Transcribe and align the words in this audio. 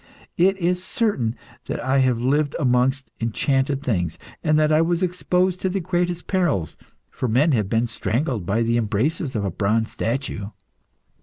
It 0.39 0.57
is 0.57 0.83
certain 0.83 1.35
that 1.67 1.79
I 1.79 1.99
have 1.99 2.19
lived 2.19 2.55
amongst 2.57 3.11
enchanted 3.19 3.83
things, 3.83 4.17
and 4.43 4.57
that 4.57 4.71
I 4.71 4.81
was 4.81 5.03
exposed 5.03 5.59
to 5.59 5.69
the 5.69 5.79
greatest 5.79 6.25
perils, 6.25 6.75
for 7.11 7.27
men 7.27 7.51
have 7.51 7.69
been 7.69 7.85
strangled 7.85 8.43
by 8.43 8.63
the 8.63 8.77
embraces 8.77 9.35
of 9.35 9.45
a 9.45 9.51
bronze 9.51 9.91
statue. 9.91 10.47